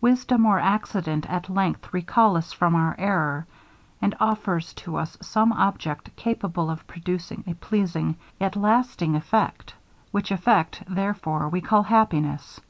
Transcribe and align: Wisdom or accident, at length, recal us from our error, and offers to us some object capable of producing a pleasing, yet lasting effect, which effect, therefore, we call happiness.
Wisdom 0.00 0.46
or 0.46 0.60
accident, 0.60 1.28
at 1.28 1.50
length, 1.50 1.92
recal 1.92 2.36
us 2.36 2.52
from 2.52 2.76
our 2.76 2.94
error, 3.00 3.48
and 4.00 4.14
offers 4.20 4.72
to 4.74 4.94
us 4.94 5.16
some 5.20 5.52
object 5.54 6.14
capable 6.14 6.70
of 6.70 6.86
producing 6.86 7.42
a 7.48 7.54
pleasing, 7.56 8.14
yet 8.38 8.54
lasting 8.54 9.16
effect, 9.16 9.74
which 10.12 10.30
effect, 10.30 10.84
therefore, 10.86 11.48
we 11.48 11.60
call 11.60 11.82
happiness. 11.82 12.60